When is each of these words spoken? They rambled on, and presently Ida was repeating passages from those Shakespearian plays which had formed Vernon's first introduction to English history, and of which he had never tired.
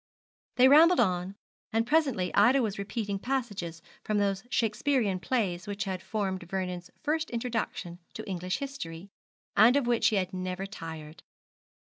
They 0.55 0.67
rambled 0.67 0.99
on, 0.99 1.35
and 1.71 1.85
presently 1.85 2.33
Ida 2.33 2.63
was 2.63 2.79
repeating 2.79 3.19
passages 3.19 3.83
from 4.03 4.17
those 4.17 4.43
Shakespearian 4.49 5.19
plays 5.19 5.67
which 5.67 5.83
had 5.83 6.01
formed 6.01 6.41
Vernon's 6.49 6.89
first 7.03 7.29
introduction 7.29 7.99
to 8.15 8.27
English 8.27 8.57
history, 8.57 9.11
and 9.55 9.75
of 9.75 9.85
which 9.85 10.07
he 10.07 10.15
had 10.15 10.33
never 10.33 10.65
tired. 10.65 11.21